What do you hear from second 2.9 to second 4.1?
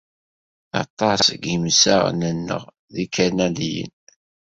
d Ikanadiyen.